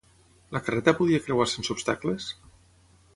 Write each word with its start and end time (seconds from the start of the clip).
La 0.55 0.61
carreta 0.69 0.95
podia 1.01 1.21
creuar 1.27 1.47
sense 1.53 1.75
obstacles? 1.77 2.31